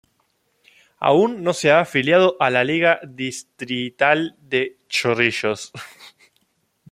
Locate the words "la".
2.49-2.63